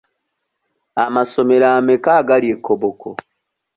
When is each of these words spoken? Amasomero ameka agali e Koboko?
Amasomero 1.03 1.65
ameka 1.77 2.09
agali 2.19 2.47
e 2.55 2.57
Koboko? 2.65 3.07